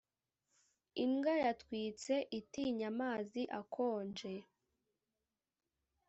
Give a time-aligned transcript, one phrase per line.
[1.03, 4.33] imbwa yatwitse itinya amazi akonje.